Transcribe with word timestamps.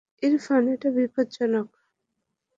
ইরফান, 0.23 0.63
এটা 0.73 0.89
বিপজ্জনক। 0.95 1.67